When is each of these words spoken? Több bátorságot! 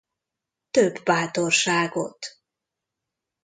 Több 0.71 1.03
bátorságot! 1.03 2.39